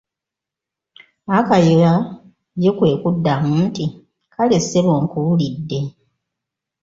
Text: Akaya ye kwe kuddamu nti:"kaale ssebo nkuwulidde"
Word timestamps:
Akaya 1.37 1.93
ye 2.61 2.69
kwe 2.77 2.89
kuddamu 3.01 3.51
nti:"kaale 3.65 4.57
ssebo 4.63 4.93
nkuwulidde" 5.03 5.79